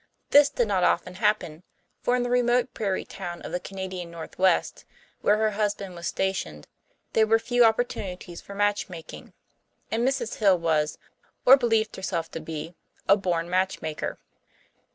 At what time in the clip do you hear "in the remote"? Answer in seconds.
2.15-2.73